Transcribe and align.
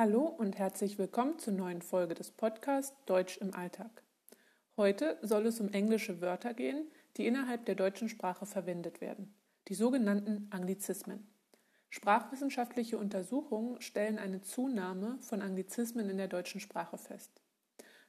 Hallo 0.00 0.26
und 0.26 0.56
herzlich 0.56 0.96
willkommen 0.96 1.40
zur 1.40 1.54
neuen 1.54 1.82
Folge 1.82 2.14
des 2.14 2.30
Podcasts 2.30 2.94
Deutsch 3.06 3.36
im 3.38 3.52
Alltag. 3.52 4.04
Heute 4.76 5.18
soll 5.22 5.44
es 5.46 5.58
um 5.58 5.70
englische 5.70 6.20
Wörter 6.20 6.54
gehen, 6.54 6.88
die 7.16 7.26
innerhalb 7.26 7.66
der 7.66 7.74
deutschen 7.74 8.08
Sprache 8.08 8.46
verwendet 8.46 9.00
werden, 9.00 9.34
die 9.66 9.74
sogenannten 9.74 10.46
Anglizismen. 10.50 11.26
Sprachwissenschaftliche 11.90 12.96
Untersuchungen 12.96 13.80
stellen 13.80 14.20
eine 14.20 14.40
Zunahme 14.40 15.18
von 15.18 15.42
Anglizismen 15.42 16.08
in 16.08 16.16
der 16.18 16.28
deutschen 16.28 16.60
Sprache 16.60 16.96
fest. 16.96 17.42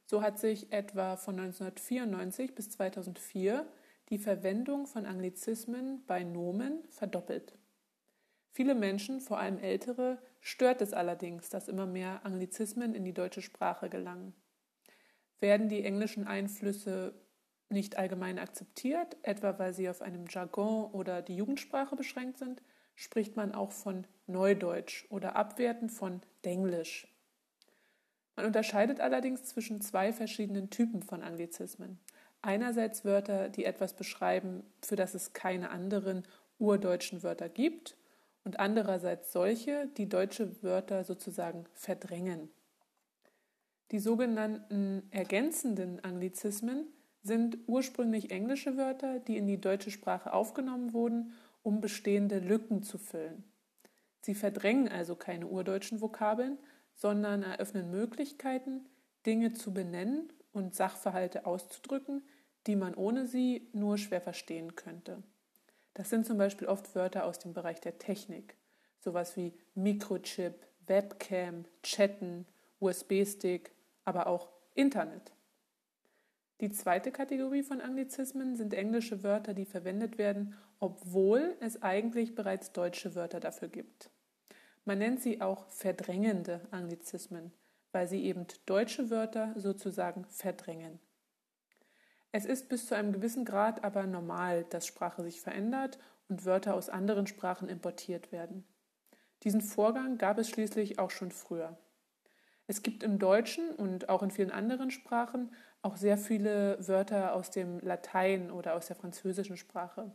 So 0.05 0.21
hat 0.21 0.37
sich 0.37 0.71
etwa 0.71 1.17
von 1.17 1.39
1994 1.39 2.53
bis 2.53 2.69
2004 2.69 3.65
die 4.09 4.19
Verwendung 4.19 4.85
von 4.85 5.07
Anglizismen 5.07 6.05
bei 6.05 6.23
Nomen 6.23 6.83
verdoppelt. 6.91 7.57
Viele 8.51 8.75
Menschen, 8.75 9.21
vor 9.21 9.39
allem 9.39 9.57
ältere, 9.57 10.19
stört 10.41 10.81
es 10.81 10.93
allerdings, 10.93 11.49
dass 11.49 11.67
immer 11.67 11.85
mehr 11.85 12.25
Anglizismen 12.25 12.93
in 12.93 13.03
die 13.03 13.13
deutsche 13.13 13.41
Sprache 13.41 13.89
gelangen. 13.89 14.33
Werden 15.39 15.69
die 15.69 15.83
englischen 15.83 16.27
Einflüsse 16.27 17.13
nicht 17.69 17.97
allgemein 17.97 18.39
akzeptiert, 18.39 19.17
etwa 19.21 19.59
weil 19.59 19.73
sie 19.73 19.89
auf 19.89 20.01
einem 20.01 20.25
Jargon 20.27 20.91
oder 20.91 21.21
die 21.21 21.35
Jugendsprache 21.35 21.95
beschränkt 21.95 22.39
sind, 22.39 22.61
spricht 22.95 23.35
man 23.35 23.53
auch 23.53 23.71
von 23.71 24.05
Neudeutsch 24.27 25.05
oder 25.09 25.35
abwertend 25.35 25.91
von 25.91 26.21
Denglisch. 26.43 27.07
Man 28.35 28.45
unterscheidet 28.45 28.99
allerdings 28.99 29.43
zwischen 29.45 29.81
zwei 29.81 30.13
verschiedenen 30.13 30.69
Typen 30.69 31.03
von 31.03 31.23
Anglizismen. 31.23 31.99
Einerseits 32.41 33.03
Wörter, 33.03 33.49
die 33.49 33.65
etwas 33.65 33.93
beschreiben, 33.93 34.63
für 34.81 34.95
das 34.95 35.13
es 35.13 35.33
keine 35.33 35.71
anderen 35.71 36.23
urdeutschen 36.57 37.21
Wörter 37.21 37.49
gibt, 37.49 37.97
und 38.49 38.59
andererseits 38.59 39.31
solche, 39.31 39.87
die 39.97 40.09
deutsche 40.09 40.63
Wörter 40.63 41.03
sozusagen 41.03 41.65
verdrängen. 41.75 42.49
Die 43.91 43.99
sogenannten 43.99 45.03
ergänzenden 45.11 46.03
Anglizismen 46.03 46.87
sind 47.21 47.59
ursprünglich 47.67 48.31
englische 48.31 48.75
Wörter, 48.75 49.19
die 49.19 49.37
in 49.37 49.45
die 49.45 49.61
deutsche 49.61 49.91
Sprache 49.91 50.33
aufgenommen 50.33 50.93
wurden, 50.93 51.33
um 51.61 51.79
bestehende 51.79 52.39
Lücken 52.39 52.81
zu 52.81 52.97
füllen. 52.97 53.43
Sie 54.21 54.33
verdrängen 54.33 54.87
also 54.87 55.15
keine 55.15 55.45
urdeutschen 55.45 56.01
Vokabeln, 56.01 56.57
sondern 56.95 57.43
eröffnen 57.43 57.91
Möglichkeiten, 57.91 58.89
Dinge 59.27 59.53
zu 59.53 59.75
benennen 59.75 60.33
und 60.53 60.73
Sachverhalte 60.73 61.45
auszudrücken, 61.45 62.23
die 62.65 62.75
man 62.75 62.95
ohne 62.95 63.27
sie 63.27 63.69
nur 63.73 63.99
schwer 63.99 64.21
verstehen 64.21 64.75
könnte. 64.75 65.21
Das 65.99 66.09
sind 66.09 66.25
zum 66.25 66.37
Beispiel 66.37 66.69
oft 66.69 66.95
Wörter 66.95 67.25
aus 67.25 67.39
dem 67.39 67.51
Bereich 67.51 67.81
der 67.81 67.97
Technik, 67.97 68.55
sowas 69.01 69.35
wie 69.35 69.51
Mikrochip, 69.75 70.53
Webcam, 70.87 71.65
Chatten, 71.83 72.45
USB-Stick, 72.79 73.75
aber 74.05 74.27
auch 74.27 74.49
Internet. 74.75 75.33
Die 76.61 76.71
zweite 76.71 77.11
Kategorie 77.11 77.63
von 77.63 77.81
Anglizismen 77.81 78.55
sind 78.55 78.73
englische 78.73 79.23
Wörter, 79.23 79.53
die 79.53 79.65
verwendet 79.65 80.17
werden, 80.17 80.55
obwohl 80.79 81.57
es 81.59 81.83
eigentlich 81.83 82.33
bereits 82.33 82.71
deutsche 82.71 83.13
Wörter 83.15 83.41
dafür 83.41 83.67
gibt. 83.67 84.09
Man 84.85 84.99
nennt 84.99 85.19
sie 85.19 85.41
auch 85.41 85.67
verdrängende 85.67 86.61
Anglizismen, 86.71 87.51
weil 87.91 88.07
sie 88.07 88.23
eben 88.23 88.47
deutsche 88.65 89.09
Wörter 89.09 89.53
sozusagen 89.57 90.23
verdrängen. 90.29 91.01
Es 92.31 92.45
ist 92.45 92.69
bis 92.69 92.85
zu 92.85 92.95
einem 92.95 93.11
gewissen 93.11 93.43
Grad 93.43 93.83
aber 93.83 94.05
normal, 94.05 94.65
dass 94.69 94.85
Sprache 94.85 95.23
sich 95.23 95.41
verändert 95.41 95.97
und 96.27 96.45
Wörter 96.45 96.75
aus 96.75 96.89
anderen 96.89 97.25
Sprachen 97.25 97.67
importiert 97.69 98.31
werden. 98.31 98.63
Diesen 99.43 99.61
Vorgang 99.61 100.17
gab 100.17 100.37
es 100.37 100.49
schließlich 100.49 100.99
auch 100.99 101.11
schon 101.11 101.31
früher. 101.31 101.77
Es 102.67 102.83
gibt 102.83 103.01
im 103.01 103.17
Deutschen 103.17 103.71
und 103.71 104.09
auch 104.09 104.21
in 104.21 104.29
vielen 104.29 104.51
anderen 104.51 104.91
Sprachen 104.91 105.51
auch 105.81 105.97
sehr 105.97 106.17
viele 106.17 106.77
Wörter 106.87 107.33
aus 107.33 107.49
dem 107.49 107.79
Latein 107.79 108.51
oder 108.51 108.75
aus 108.75 108.87
der 108.87 108.95
französischen 108.95 109.57
Sprache. 109.57 110.11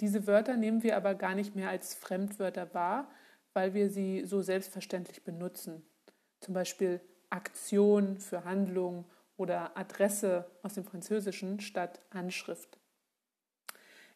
Diese 0.00 0.26
Wörter 0.26 0.56
nehmen 0.56 0.82
wir 0.82 0.96
aber 0.96 1.14
gar 1.14 1.34
nicht 1.34 1.54
mehr 1.54 1.68
als 1.68 1.94
Fremdwörter 1.94 2.74
wahr, 2.74 3.08
weil 3.52 3.74
wir 3.74 3.90
sie 3.90 4.24
so 4.24 4.42
selbstverständlich 4.42 5.24
benutzen. 5.24 5.84
Zum 6.40 6.54
Beispiel 6.54 7.00
Aktion 7.30 8.18
für 8.18 8.44
Handlung 8.44 9.04
oder 9.38 9.78
Adresse 9.78 10.44
aus 10.62 10.74
dem 10.74 10.84
Französischen 10.84 11.60
statt 11.60 12.02
Anschrift. 12.10 12.78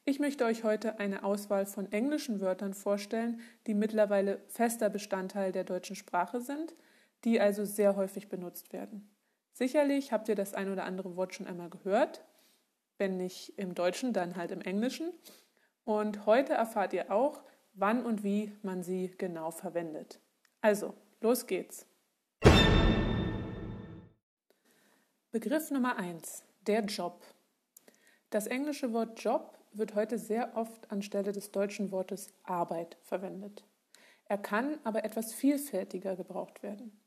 Ich 0.05 0.19
möchte 0.19 0.45
euch 0.45 0.65
heute 0.65 0.99
eine 0.99 1.23
Auswahl 1.23 1.65
von 1.65 1.91
englischen 1.93 2.41
Wörtern 2.41 2.75
vorstellen, 2.75 3.41
die 3.67 3.75
mittlerweile 3.75 4.41
fester 4.49 4.91
Bestandteil 4.91 5.53
der 5.53 5.65
deutschen 5.65 5.95
Sprache 5.97 6.41
sind, 6.41 6.75
die 7.25 7.41
also 7.41 7.65
sehr 7.65 7.95
häufig 7.95 8.29
benutzt 8.29 8.73
werden. 8.73 9.09
Sicherlich 9.53 10.13
habt 10.13 10.29
ihr 10.29 10.35
das 10.35 10.55
ein 10.55 10.71
oder 10.71 10.85
andere 10.85 11.15
Wort 11.17 11.35
schon 11.35 11.47
einmal 11.47 11.71
gehört, 11.71 12.25
wenn 12.99 13.17
nicht 13.17 13.59
im 13.59 13.75
Deutschen, 13.75 14.13
dann 14.13 14.37
halt 14.37 14.51
im 14.51 14.61
Englischen. 14.61 15.13
Und 15.85 16.27
heute 16.27 16.55
erfahrt 16.55 16.93
ihr 16.95 17.13
auch, 17.13 17.45
wann 17.75 18.05
und 18.05 18.25
wie 18.25 18.53
man 18.63 18.83
sie 18.83 19.15
genau 19.19 19.53
verwendet. 19.53 20.21
Also, 20.61 20.95
los 21.21 21.47
geht's. 21.47 21.87
Begriff 25.33 25.71
Nummer 25.71 25.97
1. 25.97 26.45
Der 26.67 26.85
Job. 26.85 27.25
Das 28.29 28.47
englische 28.47 28.93
Wort 28.93 29.19
Job 29.25 29.57
wird 29.73 29.95
heute 29.95 30.19
sehr 30.19 30.55
oft 30.59 30.93
anstelle 30.93 31.33
des 31.33 31.51
deutschen 31.53 31.91
Wortes 31.91 32.29
Arbeit 32.43 32.99
verwendet. 33.03 33.65
Er 34.27 34.37
kann 34.37 34.79
aber 34.85 35.07
etwas 35.07 35.33
vielfältiger 35.33 36.17
gebraucht 36.17 36.63
werden. 36.63 37.01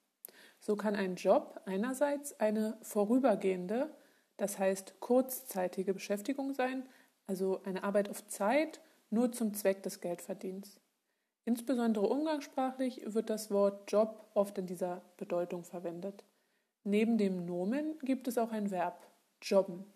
So 0.60 0.76
kann 0.76 0.96
ein 0.96 1.18
Job 1.18 1.62
einerseits 1.68 2.40
eine 2.40 2.80
vorübergehende, 2.82 3.96
das 4.38 4.58
heißt 4.58 5.00
kurzzeitige 5.02 5.94
Beschäftigung 5.94 6.56
sein, 6.56 6.90
also 7.28 7.62
eine 7.62 7.84
Arbeit 7.84 8.10
auf 8.10 8.28
Zeit 8.28 8.82
nur 9.12 9.34
zum 9.34 9.54
Zweck 9.54 9.84
des 9.84 10.02
Geldverdienens. 10.02 10.82
Insbesondere 11.44 12.08
umgangssprachlich 12.08 13.04
wird 13.06 13.30
das 13.30 13.52
Wort 13.52 13.92
Job 13.92 14.26
oft 14.34 14.58
in 14.58 14.66
dieser 14.66 15.04
Bedeutung 15.16 15.64
verwendet. 15.64 16.24
Neben 16.88 17.18
dem 17.18 17.48
Nomen 17.48 17.98
gibt 18.04 18.28
es 18.28 18.38
auch 18.38 18.52
ein 18.52 18.70
Verb, 18.70 19.08
jobben. 19.42 19.92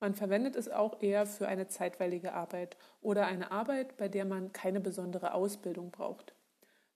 Man 0.00 0.16
verwendet 0.16 0.56
es 0.56 0.68
auch 0.68 1.00
eher 1.00 1.24
für 1.24 1.46
eine 1.46 1.68
zeitweilige 1.68 2.32
Arbeit 2.32 2.76
oder 3.00 3.26
eine 3.26 3.52
Arbeit, 3.52 3.96
bei 3.96 4.08
der 4.08 4.24
man 4.24 4.52
keine 4.52 4.80
besondere 4.80 5.34
Ausbildung 5.34 5.92
braucht. 5.92 6.34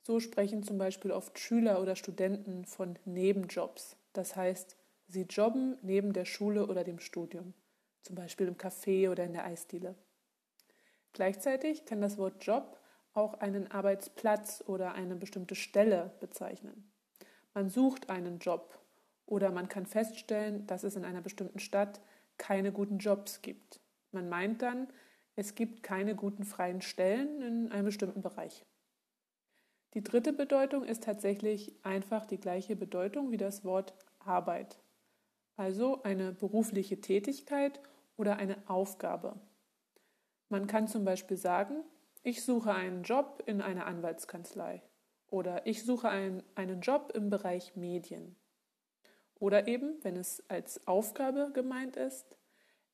So 0.02 0.18
sprechen 0.18 0.64
zum 0.64 0.78
Beispiel 0.78 1.12
oft 1.12 1.38
Schüler 1.38 1.80
oder 1.80 1.94
Studenten 1.94 2.64
von 2.64 2.98
Nebenjobs. 3.04 3.96
Das 4.14 4.34
heißt, 4.34 4.76
sie 5.06 5.22
jobben 5.22 5.78
neben 5.80 6.12
der 6.12 6.24
Schule 6.24 6.66
oder 6.66 6.82
dem 6.82 6.98
Studium, 6.98 7.54
zum 8.02 8.16
Beispiel 8.16 8.48
im 8.48 8.56
Café 8.56 9.08
oder 9.08 9.22
in 9.22 9.32
der 9.32 9.44
Eisdiele. 9.44 9.94
Gleichzeitig 11.12 11.84
kann 11.86 12.00
das 12.00 12.18
Wort 12.18 12.44
Job 12.44 12.80
auch 13.14 13.34
einen 13.34 13.70
Arbeitsplatz 13.70 14.64
oder 14.66 14.94
eine 14.94 15.14
bestimmte 15.14 15.54
Stelle 15.54 16.10
bezeichnen. 16.18 16.91
Man 17.54 17.68
sucht 17.68 18.10
einen 18.10 18.41
Job 18.41 18.79
oder 19.30 19.52
man 19.52 19.68
kann 19.68 19.86
feststellen, 19.86 20.66
dass 20.66 20.82
es 20.82 20.96
in 20.96 21.04
einer 21.04 21.22
bestimmten 21.22 21.60
Stadt 21.60 22.00
keine 22.36 22.72
guten 22.72 22.98
Jobs 22.98 23.42
gibt. 23.42 23.80
Man 24.10 24.28
meint 24.28 24.60
dann, 24.60 24.88
es 25.36 25.54
gibt 25.54 25.82
keine 25.84 26.16
guten 26.16 26.44
freien 26.44 26.82
Stellen 26.82 27.41
in 27.41 27.72
einem 27.72 27.86
bestimmten 27.86 28.22
Bereich. 28.22 28.66
Die 29.94 30.02
dritte 30.02 30.32
Bedeutung 30.32 30.84
ist 30.84 31.04
tatsächlich 31.04 31.74
einfach 31.84 32.26
die 32.26 32.38
gleiche 32.38 32.74
Bedeutung 32.74 33.30
wie 33.30 33.36
das 33.36 33.64
Wort 33.64 33.94
Arbeit. 34.18 34.80
Also 35.56 36.02
eine 36.02 36.32
berufliche 36.32 37.00
Tätigkeit 37.00 37.80
oder 38.16 38.36
eine 38.36 38.56
Aufgabe. 38.66 39.41
Man 40.48 40.66
kann 40.66 40.88
zum 40.88 41.04
Beispiel 41.04 41.36
sagen, 41.36 41.84
ich 42.22 42.42
suche 42.44 42.74
einen 42.74 43.04
Job 43.04 43.42
in 43.47 43.60
einer 43.62 43.86
Anwaltskanzlei 43.86 44.83
oder 45.28 45.66
ich 45.66 45.84
suche 45.84 46.09
einen, 46.09 46.42
einen 46.56 46.80
Job 46.80 47.12
im 47.15 47.30
Bereich 47.30 47.76
Medien. 47.76 48.36
Oder 49.41 49.66
eben, 49.66 49.95
wenn 50.03 50.16
es 50.16 50.45
als 50.48 50.87
Aufgabe 50.87 51.51
gemeint 51.53 51.97
ist, 51.97 52.37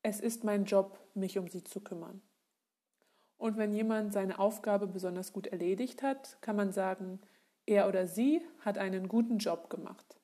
es 0.02 0.20
ist 0.20 0.44
mein 0.44 0.64
Job, 0.64 0.98
mich 1.14 1.36
um 1.38 1.48
sie 1.48 1.64
zu 1.64 1.80
kümmern. 1.80 2.22
Und 3.36 3.58
wenn 3.58 3.72
jemand 3.72 4.12
seine 4.12 4.38
Aufgabe 4.38 4.86
besonders 4.86 5.32
gut 5.32 5.48
erledigt 5.48 6.02
hat, 6.02 6.40
kann 6.40 6.56
man 6.56 6.72
sagen, 6.72 7.20
er 7.66 7.88
oder 7.88 8.06
sie 8.06 8.40
hat 8.60 8.78
einen 8.78 9.08
guten 9.08 9.38
Job 9.38 9.68
gemacht. 9.68 10.16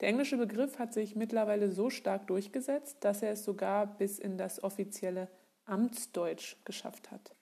Der 0.00 0.08
englische 0.08 0.36
Begriff 0.36 0.78
hat 0.78 0.92
sich 0.92 1.16
mittlerweile 1.16 1.70
so 1.70 1.90
stark 1.90 2.28
durchgesetzt, 2.28 2.98
dass 3.00 3.22
er 3.22 3.32
es 3.32 3.44
sogar 3.44 3.86
bis 3.98 4.20
in 4.20 4.38
das 4.38 4.62
offizielle 4.62 5.28
Amtsdeutsch 5.64 6.56
geschafft 6.64 7.10
hat. 7.10 7.34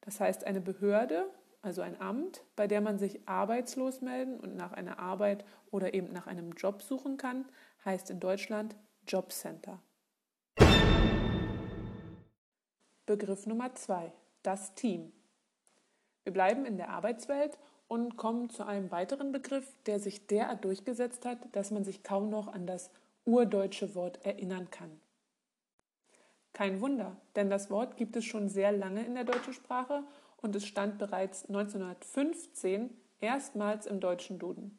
Das 0.00 0.18
heißt, 0.18 0.44
eine 0.44 0.60
Behörde 0.60 1.28
also 1.62 1.82
ein 1.82 2.00
Amt, 2.00 2.42
bei 2.56 2.66
der 2.66 2.80
man 2.80 2.98
sich 2.98 3.28
arbeitslos 3.28 4.00
melden 4.00 4.38
und 4.40 4.56
nach 4.56 4.72
einer 4.72 4.98
Arbeit 4.98 5.44
oder 5.70 5.94
eben 5.94 6.12
nach 6.12 6.26
einem 6.26 6.52
Job 6.52 6.82
suchen 6.82 7.16
kann, 7.16 7.44
heißt 7.84 8.10
in 8.10 8.20
Deutschland 8.20 8.76
Jobcenter. 9.06 9.80
Begriff 13.06 13.46
Nummer 13.46 13.74
zwei: 13.74 14.12
Das 14.42 14.74
Team. 14.74 15.12
Wir 16.24 16.32
bleiben 16.32 16.64
in 16.64 16.76
der 16.76 16.90
Arbeitswelt 16.90 17.58
und 17.88 18.16
kommen 18.16 18.50
zu 18.50 18.64
einem 18.64 18.90
weiteren 18.90 19.32
Begriff, 19.32 19.74
der 19.86 19.98
sich 19.98 20.26
derart 20.28 20.64
durchgesetzt 20.64 21.26
hat, 21.26 21.38
dass 21.52 21.70
man 21.70 21.82
sich 21.82 22.04
kaum 22.04 22.30
noch 22.30 22.46
an 22.48 22.66
das 22.66 22.90
urdeutsche 23.24 23.94
Wort 23.94 24.24
erinnern 24.24 24.70
kann. 24.70 25.00
Kein 26.52 26.80
Wunder, 26.80 27.16
denn 27.36 27.50
das 27.50 27.70
Wort 27.70 27.96
gibt 27.96 28.16
es 28.16 28.24
schon 28.24 28.48
sehr 28.48 28.72
lange 28.72 29.04
in 29.04 29.14
der 29.14 29.24
deutschen 29.24 29.52
Sprache 29.52 30.04
und 30.42 30.56
es 30.56 30.66
stand 30.66 30.98
bereits 30.98 31.46
1915 31.46 32.90
erstmals 33.20 33.86
im 33.86 34.00
deutschen 34.00 34.38
Duden. 34.38 34.78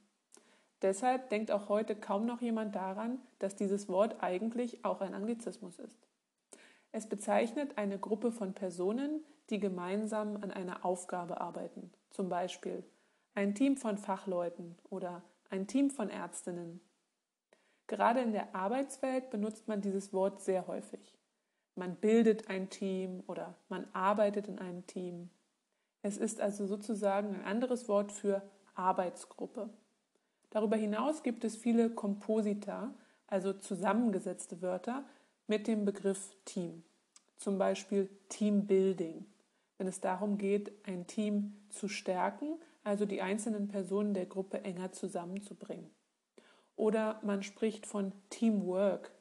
Deshalb 0.81 1.29
denkt 1.29 1.51
auch 1.51 1.69
heute 1.69 1.95
kaum 1.95 2.25
noch 2.25 2.41
jemand 2.41 2.75
daran, 2.75 3.19
dass 3.39 3.55
dieses 3.55 3.87
Wort 3.87 4.23
eigentlich 4.23 4.83
auch 4.83 5.01
ein 5.01 5.13
Anglizismus 5.13 5.77
ist. 5.77 6.07
Es 6.91 7.07
bezeichnet 7.07 7.77
eine 7.77 7.99
Gruppe 7.99 8.31
von 8.31 8.53
Personen, 8.53 9.23
die 9.49 9.59
gemeinsam 9.59 10.37
an 10.37 10.51
einer 10.51 10.83
Aufgabe 10.83 11.39
arbeiten, 11.39 11.91
zum 12.09 12.29
Beispiel 12.29 12.83
ein 13.35 13.55
Team 13.55 13.77
von 13.77 13.97
Fachleuten 13.97 14.75
oder 14.89 15.21
ein 15.49 15.67
Team 15.67 15.89
von 15.89 16.09
Ärztinnen. 16.09 16.81
Gerade 17.87 18.21
in 18.21 18.31
der 18.31 18.55
Arbeitswelt 18.55 19.29
benutzt 19.29 19.67
man 19.67 19.81
dieses 19.81 20.13
Wort 20.13 20.41
sehr 20.41 20.67
häufig. 20.67 21.17
Man 21.75 21.95
bildet 21.95 22.49
ein 22.49 22.69
Team 22.69 23.23
oder 23.27 23.55
man 23.69 23.87
arbeitet 23.93 24.47
in 24.47 24.59
einem 24.59 24.85
Team. 24.87 25.29
Es 26.01 26.17
ist 26.17 26.41
also 26.41 26.65
sozusagen 26.65 27.35
ein 27.35 27.45
anderes 27.45 27.87
Wort 27.87 28.11
für 28.11 28.41
Arbeitsgruppe. 28.75 29.69
Darüber 30.49 30.75
hinaus 30.75 31.23
gibt 31.23 31.43
es 31.43 31.55
viele 31.55 31.89
Komposita, 31.89 32.93
also 33.27 33.53
zusammengesetzte 33.53 34.61
Wörter 34.61 35.05
mit 35.47 35.67
dem 35.67 35.85
Begriff 35.85 36.35
Team. 36.45 36.83
Zum 37.37 37.57
Beispiel 37.57 38.09
Teambuilding, 38.29 39.25
wenn 39.77 39.87
es 39.87 40.01
darum 40.01 40.37
geht, 40.37 40.71
ein 40.85 41.07
Team 41.07 41.55
zu 41.69 41.87
stärken, 41.87 42.59
also 42.83 43.05
die 43.05 43.21
einzelnen 43.21 43.67
Personen 43.67 44.13
der 44.13 44.25
Gruppe 44.25 44.63
enger 44.63 44.91
zusammenzubringen. 44.91 45.89
Oder 46.75 47.19
man 47.23 47.43
spricht 47.43 47.85
von 47.85 48.11
Teamwork, 48.29 49.11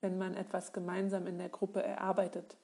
wenn 0.00 0.18
man 0.18 0.34
etwas 0.34 0.72
gemeinsam 0.72 1.26
in 1.26 1.38
der 1.38 1.48
Gruppe 1.48 1.82
erarbeitet. 1.82 2.56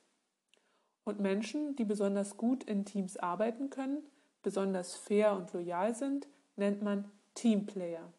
Und 1.05 1.21
Menschen, 1.21 1.77
die 1.77 1.85
besonders 1.85 2.37
gut 2.37 2.65
in 2.65 2.85
Teams 2.85 3.17
arbeiten 3.17 3.71
können, 3.71 4.03
besonders 4.43 4.95
fair 4.95 5.37
und 5.37 5.53
loyal 5.53 5.95
sind, 5.95 6.27
nennt 6.56 6.83
man 6.83 7.11
Teamplayer. 7.35 8.12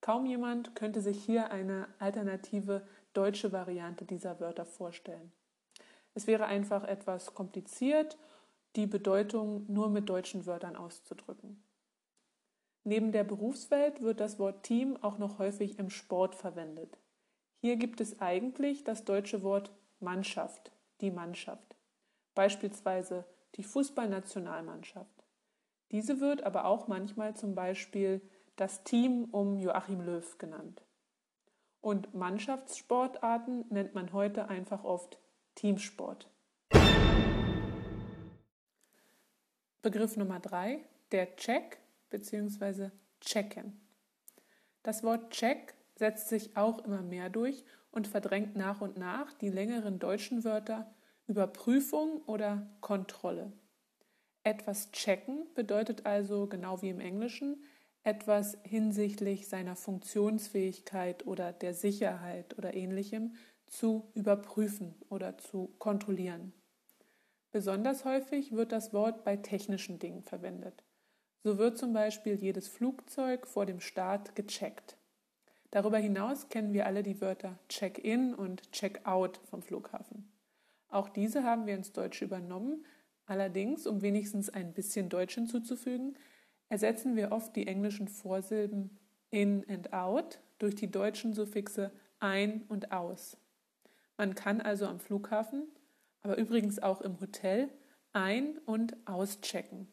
Kaum 0.00 0.24
jemand 0.26 0.74
könnte 0.74 1.00
sich 1.00 1.22
hier 1.22 1.50
eine 1.50 1.88
alternative 1.98 2.86
deutsche 3.12 3.52
Variante 3.52 4.04
dieser 4.04 4.40
Wörter 4.40 4.64
vorstellen. 4.64 5.32
Es 6.14 6.26
wäre 6.26 6.46
einfach 6.46 6.84
etwas 6.84 7.34
kompliziert, 7.34 8.18
die 8.76 8.86
Bedeutung 8.86 9.64
nur 9.68 9.88
mit 9.88 10.08
deutschen 10.08 10.46
Wörtern 10.46 10.76
auszudrücken. 10.76 11.62
Neben 12.84 13.12
der 13.12 13.24
Berufswelt 13.24 14.00
wird 14.00 14.20
das 14.20 14.38
Wort 14.38 14.62
Team 14.62 14.96
auch 15.02 15.18
noch 15.18 15.38
häufig 15.38 15.78
im 15.78 15.90
Sport 15.90 16.34
verwendet. 16.34 16.98
Hier 17.60 17.76
gibt 17.76 18.00
es 18.00 18.20
eigentlich 18.20 18.84
das 18.84 19.04
deutsche 19.04 19.42
Wort 19.42 19.70
Mannschaft, 19.98 20.72
die 21.00 21.10
Mannschaft. 21.10 21.76
Beispielsweise 22.40 23.26
die 23.56 23.62
Fußballnationalmannschaft. 23.62 25.26
Diese 25.90 26.20
wird 26.20 26.42
aber 26.42 26.64
auch 26.64 26.88
manchmal 26.88 27.36
zum 27.36 27.54
Beispiel 27.54 28.22
das 28.56 28.82
Team 28.82 29.24
um 29.24 29.58
Joachim 29.58 30.00
Löw 30.00 30.38
genannt. 30.38 30.82
Und 31.82 32.14
Mannschaftssportarten 32.14 33.66
nennt 33.68 33.94
man 33.94 34.14
heute 34.14 34.48
einfach 34.48 34.84
oft 34.84 35.20
Teamsport. 35.54 36.30
Begriff 39.82 40.16
Nummer 40.16 40.40
drei, 40.40 40.82
der 41.12 41.36
Check 41.36 41.78
bzw. 42.08 42.88
Checken. 43.20 43.78
Das 44.82 45.02
Wort 45.02 45.30
Check 45.30 45.74
setzt 45.94 46.30
sich 46.30 46.56
auch 46.56 46.78
immer 46.86 47.02
mehr 47.02 47.28
durch 47.28 47.66
und 47.90 48.06
verdrängt 48.06 48.56
nach 48.56 48.80
und 48.80 48.96
nach 48.96 49.34
die 49.34 49.50
längeren 49.50 49.98
deutschen 49.98 50.42
Wörter 50.42 50.90
Überprüfung 51.30 52.22
oder 52.26 52.66
Kontrolle. 52.80 53.52
Etwas 54.42 54.90
checken 54.90 55.46
bedeutet 55.54 56.04
also, 56.04 56.48
genau 56.48 56.82
wie 56.82 56.88
im 56.88 56.98
Englischen, 56.98 57.62
etwas 58.02 58.58
hinsichtlich 58.64 59.46
seiner 59.46 59.76
Funktionsfähigkeit 59.76 61.24
oder 61.28 61.52
der 61.52 61.72
Sicherheit 61.72 62.58
oder 62.58 62.74
ähnlichem 62.74 63.36
zu 63.68 64.10
überprüfen 64.14 64.96
oder 65.08 65.38
zu 65.38 65.72
kontrollieren. 65.78 66.52
Besonders 67.52 68.04
häufig 68.04 68.50
wird 68.50 68.72
das 68.72 68.92
Wort 68.92 69.22
bei 69.22 69.36
technischen 69.36 70.00
Dingen 70.00 70.24
verwendet. 70.24 70.82
So 71.44 71.58
wird 71.58 71.78
zum 71.78 71.92
Beispiel 71.92 72.34
jedes 72.34 72.66
Flugzeug 72.66 73.46
vor 73.46 73.66
dem 73.66 73.78
Start 73.78 74.34
gecheckt. 74.34 74.96
Darüber 75.70 75.98
hinaus 75.98 76.48
kennen 76.48 76.72
wir 76.72 76.86
alle 76.86 77.04
die 77.04 77.20
Wörter 77.20 77.56
Check-in 77.68 78.34
und 78.34 78.72
Check-out 78.72 79.38
vom 79.48 79.62
Flughafen. 79.62 80.28
Auch 80.90 81.08
diese 81.08 81.44
haben 81.44 81.66
wir 81.66 81.74
ins 81.74 81.92
Deutsche 81.92 82.24
übernommen, 82.24 82.84
allerdings, 83.24 83.86
um 83.86 84.02
wenigstens 84.02 84.50
ein 84.50 84.74
bisschen 84.74 85.08
Deutsch 85.08 85.34
hinzuzufügen, 85.34 86.16
ersetzen 86.68 87.16
wir 87.16 87.32
oft 87.32 87.54
die 87.56 87.66
englischen 87.66 88.08
Vorsilben 88.08 88.98
in 89.30 89.64
und 89.64 89.92
out 89.92 90.40
durch 90.58 90.74
die 90.74 90.90
deutschen 90.90 91.32
Suffixe 91.32 91.92
ein 92.18 92.62
und 92.68 92.92
aus. 92.92 93.36
Man 94.16 94.34
kann 94.34 94.60
also 94.60 94.86
am 94.86 95.00
Flughafen, 95.00 95.68
aber 96.22 96.36
übrigens 96.36 96.80
auch 96.80 97.00
im 97.00 97.20
Hotel 97.20 97.70
ein- 98.12 98.58
und 98.58 98.96
auschecken. 99.06 99.88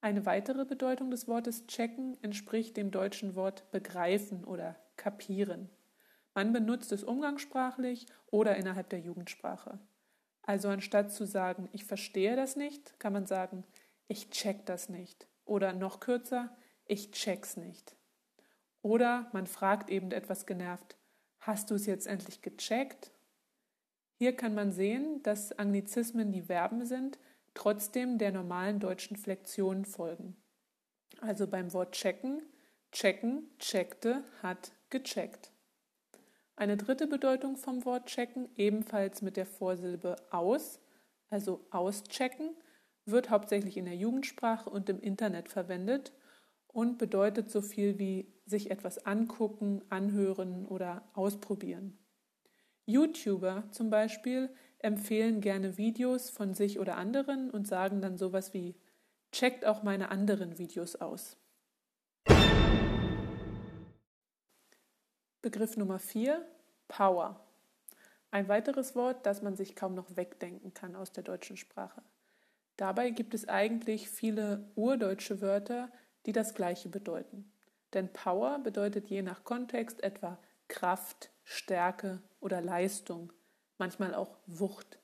Eine 0.00 0.26
weitere 0.26 0.64
Bedeutung 0.64 1.10
des 1.10 1.26
Wortes 1.26 1.66
checken 1.66 2.16
entspricht 2.22 2.76
dem 2.76 2.90
deutschen 2.90 3.34
Wort 3.34 3.68
begreifen 3.72 4.44
oder 4.44 4.76
kapieren. 4.96 5.68
Man 6.38 6.52
benutzt 6.52 6.92
es 6.92 7.02
umgangssprachlich 7.02 8.06
oder 8.30 8.54
innerhalb 8.54 8.88
der 8.90 9.00
Jugendsprache. 9.00 9.80
Also 10.42 10.68
anstatt 10.68 11.10
zu 11.10 11.26
sagen, 11.26 11.68
ich 11.72 11.84
verstehe 11.84 12.36
das 12.36 12.54
nicht, 12.54 13.00
kann 13.00 13.12
man 13.12 13.26
sagen, 13.26 13.64
ich 14.06 14.30
check 14.30 14.64
das 14.64 14.88
nicht. 14.88 15.26
Oder 15.44 15.72
noch 15.72 15.98
kürzer, 15.98 16.56
ich 16.84 17.10
check's 17.10 17.56
nicht. 17.56 17.96
Oder 18.82 19.28
man 19.32 19.48
fragt 19.48 19.90
eben 19.90 20.12
etwas 20.12 20.46
genervt, 20.46 20.96
hast 21.40 21.72
du 21.72 21.74
es 21.74 21.86
jetzt 21.86 22.06
endlich 22.06 22.40
gecheckt? 22.40 23.10
Hier 24.14 24.36
kann 24.36 24.54
man 24.54 24.70
sehen, 24.70 25.20
dass 25.24 25.50
Anglizismen 25.58 26.30
die 26.30 26.42
Verben 26.42 26.86
sind, 26.86 27.18
trotzdem 27.54 28.16
der 28.16 28.30
normalen 28.30 28.78
deutschen 28.78 29.16
Flexion 29.16 29.84
folgen. 29.84 30.36
Also 31.20 31.48
beim 31.48 31.72
Wort 31.72 31.96
checken, 31.96 32.44
checken, 32.92 33.50
checkte, 33.58 34.22
hat 34.40 34.70
gecheckt. 34.88 35.50
Eine 36.58 36.76
dritte 36.76 37.06
Bedeutung 37.06 37.56
vom 37.56 37.84
Wort 37.84 38.06
checken, 38.06 38.48
ebenfalls 38.56 39.22
mit 39.22 39.36
der 39.36 39.46
Vorsilbe 39.46 40.16
aus, 40.32 40.80
also 41.30 41.64
auschecken, 41.70 42.50
wird 43.06 43.30
hauptsächlich 43.30 43.76
in 43.76 43.84
der 43.84 43.94
Jugendsprache 43.94 44.68
und 44.68 44.88
im 44.88 45.00
Internet 45.00 45.50
verwendet 45.50 46.12
und 46.66 46.98
bedeutet 46.98 47.48
so 47.48 47.62
viel 47.62 48.00
wie 48.00 48.34
sich 48.44 48.72
etwas 48.72 49.06
angucken, 49.06 49.82
anhören 49.88 50.66
oder 50.66 51.08
ausprobieren. 51.14 51.96
YouTuber 52.86 53.68
zum 53.70 53.88
Beispiel 53.88 54.50
empfehlen 54.80 55.40
gerne 55.40 55.78
Videos 55.78 56.28
von 56.28 56.54
sich 56.54 56.80
oder 56.80 56.96
anderen 56.96 57.50
und 57.50 57.68
sagen 57.68 58.00
dann 58.00 58.18
sowas 58.18 58.52
wie 58.52 58.74
checkt 59.30 59.64
auch 59.64 59.84
meine 59.84 60.10
anderen 60.10 60.58
Videos 60.58 60.96
aus. 60.96 61.36
Begriff 65.50 65.78
Nummer 65.78 65.98
4 65.98 66.46
Power. 66.88 67.40
Ein 68.30 68.48
weiteres 68.48 68.94
Wort, 68.94 69.24
das 69.24 69.40
man 69.40 69.56
sich 69.56 69.74
kaum 69.74 69.94
noch 69.94 70.14
wegdenken 70.14 70.74
kann 70.74 70.94
aus 70.94 71.10
der 71.10 71.24
deutschen 71.24 71.56
Sprache. 71.56 72.02
Dabei 72.76 73.08
gibt 73.08 73.32
es 73.32 73.48
eigentlich 73.48 74.10
viele 74.10 74.70
urdeutsche 74.74 75.40
Wörter, 75.40 75.90
die 76.26 76.32
das 76.32 76.52
gleiche 76.52 76.90
bedeuten. 76.90 77.50
Denn 77.94 78.12
Power 78.12 78.58
bedeutet 78.58 79.08
je 79.08 79.22
nach 79.22 79.42
Kontext 79.42 80.02
etwa 80.02 80.38
Kraft, 80.68 81.30
Stärke 81.44 82.20
oder 82.40 82.60
Leistung, 82.60 83.32
manchmal 83.78 84.14
auch 84.14 84.36
Wucht. 84.44 84.98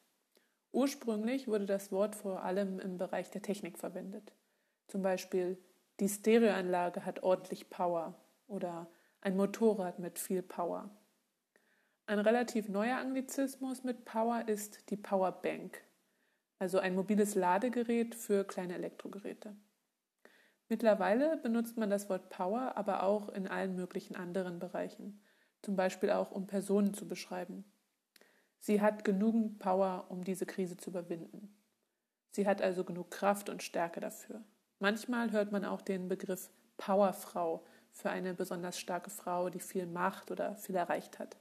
Ursprünglich 0.73 1.49
wurde 1.49 1.65
das 1.65 1.91
Wort 1.91 2.15
vor 2.15 2.43
allem 2.43 2.81
im 2.81 2.99
Bereich 2.99 3.31
der 3.31 3.41
Technik 3.41 3.79
verwendet. 3.79 4.35
Zum 4.89 5.01
Beispiel 5.01 5.57
die 6.01 6.09
Stereoanlage 6.11 7.07
hat 7.07 7.23
ordentlich 7.23 7.71
Power 7.71 8.15
oder 8.47 8.91
ein 9.25 9.37
Motorrad 9.37 9.99
mit 9.99 10.21
viel 10.21 10.43
Power. 10.43 10.89
Ein 12.07 12.21
relativ 12.21 12.69
neuer 12.69 12.99
Anglizismus 12.99 13.83
mit 13.83 14.05
Power 14.05 14.47
ist 14.47 14.91
die 14.91 14.97
Powerbank 14.97 15.83
also 16.59 16.79
ein 16.79 16.95
mobiles 16.95 17.35
Ladegerät 17.35 18.15
für 18.15 18.45
kleine 18.45 18.75
Elektrogeräte. 18.75 19.55
Mittlerweile 20.69 21.37
benutzt 21.37 21.77
man 21.77 21.91
das 21.91 22.09
Wort 22.09 22.31
Power 22.31 22.77
aber 22.77 23.03
auch 23.03 23.29
in 23.29 23.47
allen 23.47 23.77
möglichen 23.77 24.17
anderen 24.17 24.59
Bereichen, 24.59 25.23
zum 25.63 25.77
Beispiel 25.77 26.11
auch 26.11 26.31
um 26.31 26.47
Personen 26.47 26.95
zu 26.95 27.07
beschreiben. 27.07 27.65
Sie 28.61 28.81
hat 28.81 29.05
genügend 29.05 29.59
Power, 29.59 30.07
um 30.09 30.25
diese 30.25 30.47
Krise 30.47 30.77
zu 30.79 30.89
überwinden. 30.89 31.55
Sie 32.31 32.47
hat 32.47 32.63
also 32.63 32.83
genug 32.83 33.11
Kraft 33.11 33.51
und 33.51 33.63
Stärke 33.63 34.01
dafür. 34.01 34.43
Manchmal 34.79 35.33
hört 35.33 35.53
man 35.53 35.65
auch 35.65 35.83
den 35.83 36.09
Begriff 36.09 36.51
Powerfrau 36.79 37.65
für 37.95 38.11
eine 38.11 38.35
besonders 38.35 38.79
starke 38.79 39.09
Frau, 39.09 39.49
die 39.49 39.61
viel 39.61 39.87
Macht 39.87 40.31
oder 40.31 40.57
viel 40.57 40.75
erreicht 40.75 41.19
hat. 41.19 41.37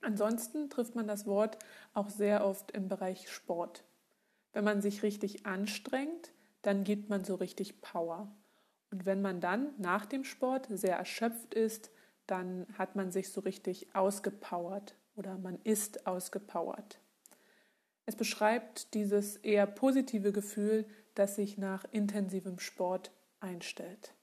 Ansonsten 0.00 0.68
trifft 0.68 0.96
man 0.96 1.06
das 1.06 1.26
Wort 1.26 1.58
auch 1.94 2.08
sehr 2.08 2.44
oft 2.44 2.72
im 2.72 2.88
Bereich 2.88 3.30
Sport. 3.30 3.84
Wenn 4.52 4.64
man 4.64 4.82
sich 4.82 5.04
richtig 5.04 5.46
anstrengt, 5.46 6.32
dann 6.62 6.82
gibt 6.82 7.08
man 7.08 7.24
so 7.24 7.36
richtig 7.36 7.80
Power. 7.80 8.34
Und 8.90 9.06
wenn 9.06 9.22
man 9.22 9.40
dann 9.40 9.72
nach 9.78 10.06
dem 10.06 10.24
Sport 10.24 10.66
sehr 10.70 10.96
erschöpft 10.96 11.54
ist, 11.54 11.90
dann 12.26 12.66
hat 12.76 12.96
man 12.96 13.12
sich 13.12 13.30
so 13.30 13.40
richtig 13.42 13.94
ausgepowert 13.94 14.96
oder 15.16 15.38
man 15.38 15.58
ist 15.62 16.06
ausgepowert. 16.06 16.98
Es 18.06 18.16
beschreibt 18.16 18.94
dieses 18.94 19.36
eher 19.36 19.66
positive 19.66 20.32
Gefühl, 20.32 20.86
das 21.14 21.36
sich 21.36 21.58
nach 21.58 21.84
intensivem 21.92 22.58
Sport 22.58 23.12
einstellt. 23.40 24.14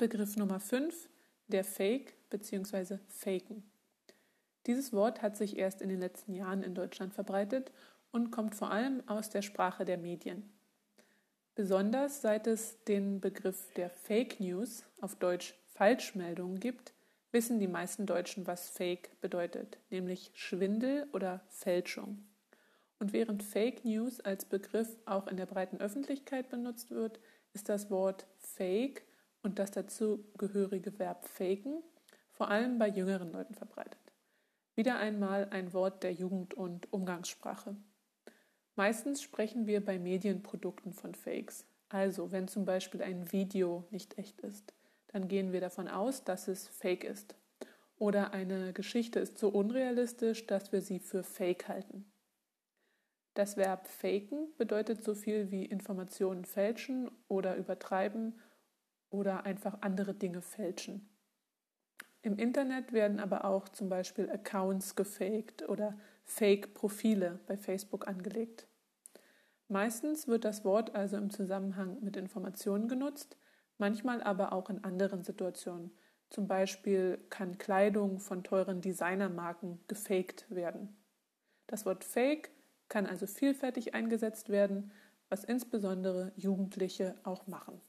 Begriff 0.00 0.38
Nummer 0.38 0.60
5, 0.60 1.10
der 1.48 1.62
Fake 1.62 2.14
bzw. 2.30 2.96
Faken. 3.08 3.70
Dieses 4.66 4.94
Wort 4.94 5.20
hat 5.20 5.36
sich 5.36 5.58
erst 5.58 5.82
in 5.82 5.90
den 5.90 6.00
letzten 6.00 6.32
Jahren 6.32 6.62
in 6.62 6.74
Deutschland 6.74 7.12
verbreitet 7.12 7.70
und 8.10 8.30
kommt 8.30 8.54
vor 8.54 8.70
allem 8.70 9.06
aus 9.06 9.28
der 9.28 9.42
Sprache 9.42 9.84
der 9.84 9.98
Medien. 9.98 10.50
Besonders 11.54 12.22
seit 12.22 12.46
es 12.46 12.82
den 12.84 13.20
Begriff 13.20 13.74
der 13.74 13.90
Fake 13.90 14.40
News, 14.40 14.86
auf 15.02 15.16
Deutsch 15.16 15.52
Falschmeldungen, 15.66 16.60
gibt, 16.60 16.94
wissen 17.30 17.58
die 17.58 17.68
meisten 17.68 18.06
Deutschen, 18.06 18.46
was 18.46 18.70
Fake 18.70 19.20
bedeutet, 19.20 19.76
nämlich 19.90 20.30
Schwindel 20.32 21.08
oder 21.12 21.44
Fälschung. 21.50 22.24
Und 23.00 23.12
während 23.12 23.42
Fake 23.42 23.84
News 23.84 24.18
als 24.20 24.46
Begriff 24.46 24.96
auch 25.04 25.26
in 25.26 25.36
der 25.36 25.44
breiten 25.44 25.78
Öffentlichkeit 25.78 26.48
benutzt 26.48 26.90
wird, 26.90 27.20
ist 27.52 27.68
das 27.68 27.90
Wort 27.90 28.26
Fake 28.38 29.02
und 29.42 29.58
das 29.58 29.70
dazugehörige 29.70 30.98
Verb 30.98 31.24
faken 31.26 31.82
vor 32.30 32.48
allem 32.48 32.78
bei 32.78 32.88
jüngeren 32.88 33.32
Leuten 33.32 33.54
verbreitet. 33.54 34.00
Wieder 34.74 34.98
einmal 34.98 35.48
ein 35.50 35.74
Wort 35.74 36.02
der 36.02 36.12
Jugend- 36.12 36.54
und 36.54 36.90
Umgangssprache. 36.92 37.76
Meistens 38.76 39.20
sprechen 39.20 39.66
wir 39.66 39.84
bei 39.84 39.98
Medienprodukten 39.98 40.94
von 40.94 41.14
Fakes. 41.14 41.66
Also, 41.90 42.32
wenn 42.32 42.48
zum 42.48 42.64
Beispiel 42.64 43.02
ein 43.02 43.30
Video 43.30 43.84
nicht 43.90 44.16
echt 44.16 44.40
ist, 44.40 44.72
dann 45.08 45.28
gehen 45.28 45.52
wir 45.52 45.60
davon 45.60 45.88
aus, 45.88 46.24
dass 46.24 46.48
es 46.48 46.68
fake 46.68 47.04
ist. 47.04 47.34
Oder 47.98 48.32
eine 48.32 48.72
Geschichte 48.72 49.20
ist 49.20 49.36
so 49.36 49.50
unrealistisch, 49.50 50.46
dass 50.46 50.72
wir 50.72 50.80
sie 50.80 50.98
für 50.98 51.22
fake 51.22 51.68
halten. 51.68 52.10
Das 53.34 53.56
Verb 53.56 53.86
faken 53.86 54.48
bedeutet 54.56 55.04
so 55.04 55.14
viel 55.14 55.50
wie 55.50 55.66
Informationen 55.66 56.46
fälschen 56.46 57.10
oder 57.28 57.56
übertreiben 57.56 58.40
oder 59.10 59.44
einfach 59.44 59.82
andere 59.82 60.14
Dinge 60.14 60.40
fälschen. 60.40 61.08
Im 62.22 62.36
Internet 62.36 62.92
werden 62.92 63.18
aber 63.18 63.44
auch 63.44 63.68
zum 63.68 63.88
Beispiel 63.88 64.30
Accounts 64.30 64.94
gefaked 64.94 65.68
oder 65.68 65.98
Fake-Profile 66.24 67.40
bei 67.46 67.56
Facebook 67.56 68.06
angelegt. 68.06 68.66
Meistens 69.68 70.28
wird 70.28 70.44
das 70.44 70.64
Wort 70.64 70.94
also 70.94 71.16
im 71.16 71.30
Zusammenhang 71.30 71.98
mit 72.02 72.16
Informationen 72.16 72.88
genutzt, 72.88 73.36
manchmal 73.78 74.22
aber 74.22 74.52
auch 74.52 74.68
in 74.68 74.84
anderen 74.84 75.22
Situationen. 75.22 75.92
Zum 76.28 76.46
Beispiel 76.46 77.18
kann 77.30 77.58
Kleidung 77.58 78.20
von 78.20 78.44
teuren 78.44 78.80
Designermarken 78.80 79.80
gefaked 79.88 80.44
werden. 80.50 80.96
Das 81.66 81.86
Wort 81.86 82.04
Fake 82.04 82.50
kann 82.88 83.06
also 83.06 83.26
vielfältig 83.26 83.94
eingesetzt 83.94 84.48
werden, 84.48 84.92
was 85.28 85.44
insbesondere 85.44 86.32
Jugendliche 86.36 87.14
auch 87.22 87.46
machen. 87.46 87.80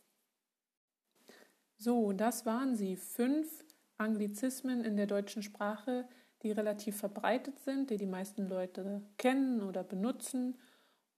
So, 1.84 2.14
das 2.14 2.46
waren 2.46 2.76
sie. 2.76 2.96
Fünf 2.96 3.66
Anglizismen 3.98 4.84
in 4.84 4.98
der 4.98 5.08
deutschen 5.08 5.42
Sprache, 5.42 6.06
die 6.44 6.52
relativ 6.52 6.98
verbreitet 6.98 7.58
sind, 7.58 7.90
die 7.90 7.98
die 7.98 8.06
meisten 8.06 8.48
Leute 8.48 9.02
kennen 9.18 9.64
oder 9.64 9.84
benutzen 9.84 10.60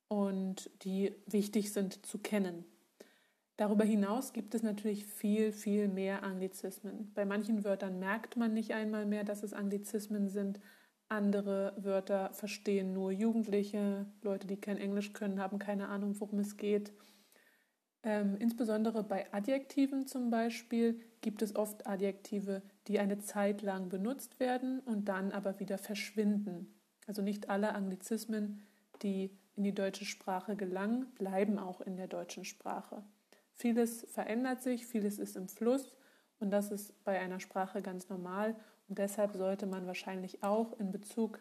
und 0.08 0.70
die 0.86 1.14
wichtig 1.26 1.74
sind 1.74 2.06
zu 2.06 2.18
kennen. 2.18 2.64
Darüber 3.58 3.84
hinaus 3.84 4.32
gibt 4.32 4.56
es 4.56 4.64
natürlich 4.64 5.06
viel, 5.06 5.52
viel 5.52 5.90
mehr 5.90 6.24
Anglizismen. 6.24 7.12
Bei 7.14 7.26
manchen 7.26 7.66
Wörtern 7.66 8.00
merkt 8.00 8.38
man 8.38 8.54
nicht 8.54 8.74
einmal 8.74 9.06
mehr, 9.06 9.26
dass 9.26 9.44
es 9.44 9.52
Anglizismen 9.52 10.30
sind. 10.30 10.62
Andere 11.10 11.74
Wörter 11.76 12.32
verstehen 12.32 12.94
nur 12.94 13.12
Jugendliche. 13.12 14.06
Leute, 14.22 14.48
die 14.48 14.56
kein 14.56 14.78
Englisch 14.78 15.12
können, 15.12 15.42
haben 15.42 15.60
keine 15.60 15.90
Ahnung, 15.90 16.18
worum 16.22 16.40
es 16.40 16.56
geht. 16.56 16.94
Ähm, 18.04 18.36
insbesondere 18.38 19.04
bei 19.04 19.32
Adjektiven 19.34 20.08
zum 20.08 20.30
Beispiel 20.30 21.00
gibt 21.22 21.42
es 21.42 21.56
oft 21.56 21.88
Adjektive, 21.88 22.62
die 22.88 23.00
eine 23.00 23.20
Zeit 23.20 23.62
lang 23.62 23.88
benutzt 23.88 24.40
werden 24.40 24.80
und 24.82 25.06
dann 25.06 25.32
aber 25.32 25.60
wieder 25.60 25.78
verschwinden. 25.78 26.74
Also 27.08 27.22
nicht 27.22 27.50
alle 27.50 27.74
Anglizismen, 27.74 28.62
die 29.02 29.32
in 29.56 29.64
die 29.64 29.74
deutsche 29.74 30.06
Sprache 30.06 30.56
gelangen, 30.56 31.08
bleiben 31.16 31.58
auch 31.60 31.80
in 31.80 31.96
der 31.96 32.08
deutschen 32.08 32.44
Sprache. 32.44 33.04
Vieles 33.54 34.06
verändert 34.12 34.62
sich, 34.62 34.86
vieles 34.86 35.20
ist 35.20 35.38
im 35.38 35.48
Fluss 35.48 35.94
und 36.40 36.52
das 36.52 36.72
ist 36.72 37.04
bei 37.06 37.20
einer 37.20 37.40
Sprache 37.40 37.82
ganz 37.82 38.10
normal 38.10 38.56
und 38.90 38.98
deshalb 38.98 39.36
sollte 39.36 39.66
man 39.66 39.88
wahrscheinlich 39.88 40.44
auch 40.44 40.78
in 40.80 40.92
Bezug 40.92 41.40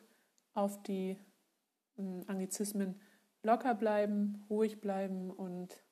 auf 0.55 0.83
die 0.83 1.17
ähm, 1.99 2.23
Anglizismen 2.27 3.01
locker 3.43 3.75
bleiben, 3.75 4.45
ruhig 4.49 4.81
bleiben 4.81 5.31
und 5.31 5.83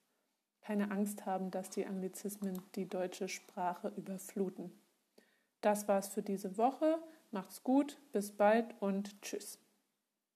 keine 0.61 0.91
Angst 0.91 1.27
haben, 1.27 1.51
dass 1.51 1.71
die 1.71 1.87
Anglizismen 1.87 2.63
die 2.75 2.89
deutsche 2.89 3.29
Sprache 3.29 3.93
überfluten. 3.97 4.73
Das 5.61 5.89
war's 5.89 6.09
für 6.09 6.23
diese 6.23 6.57
Woche. 6.57 6.99
Macht's 7.31 7.63
gut, 7.63 7.99
bis 8.13 8.33
bald 8.33 8.75
und 8.81 9.21
tschüss. 9.23 9.59